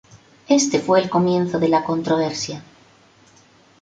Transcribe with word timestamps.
Este 0.47 0.79
fue 0.79 0.99
el 0.99 1.11
comienzo 1.11 1.59
de 1.59 1.69
la 1.69 1.83
controversia. 1.83 2.63